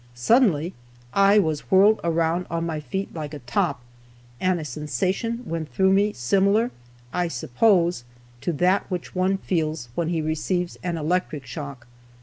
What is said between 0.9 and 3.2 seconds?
I was whirled around on my feet